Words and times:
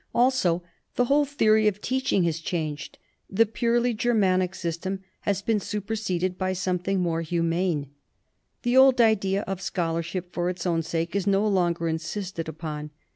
"Also, 0.15 0.63
the 0.95 1.05
whole 1.05 1.25
theory 1.25 1.67
of 1.67 1.79
teaching 1.79 2.23
has 2.23 2.39
changed. 2.39 2.97
The 3.29 3.45
purely 3.45 3.93
Germanic 3.93 4.55
system 4.55 5.01
has 5.19 5.43
been 5.43 5.59
superseded 5.59 6.39
by 6.39 6.53
something 6.53 6.99
more 6.99 7.21
humane. 7.21 7.91
The 8.63 8.75
old 8.77 8.99
idea 8.99 9.43
of 9.43 9.61
scholarship 9.61 10.33
for 10.33 10.49
its 10.49 10.65
own 10.65 10.81
sake 10.81 11.15
is 11.15 11.27
no 11.27 11.47
longer 11.47 11.87
insisted 11.87 12.49
upon. 12.49 12.89